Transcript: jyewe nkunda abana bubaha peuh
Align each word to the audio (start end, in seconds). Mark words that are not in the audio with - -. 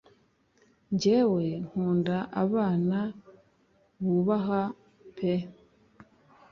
jyewe 0.99 1.45
nkunda 1.67 2.17
abana 2.43 2.99
bubaha 4.03 4.61
peuh 5.15 5.47